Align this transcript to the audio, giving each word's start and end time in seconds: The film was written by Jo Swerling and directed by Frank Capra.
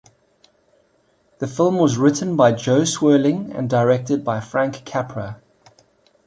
The 1.37 1.45
film 1.47 1.77
was 1.77 1.95
written 1.99 2.35
by 2.35 2.53
Jo 2.53 2.81
Swerling 2.85 3.51
and 3.55 3.69
directed 3.69 4.25
by 4.25 4.39
Frank 4.39 4.83
Capra. 4.83 5.39